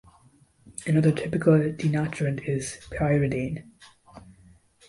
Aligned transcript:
Another 0.87 1.11
typical 1.11 1.53
denaturant 1.59 2.49
is 2.49 2.79
pyridine. 2.89 3.69